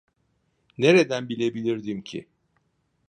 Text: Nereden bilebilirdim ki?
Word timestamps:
Nereden 0.77 1.29
bilebilirdim 1.29 2.01
ki? 2.01 2.27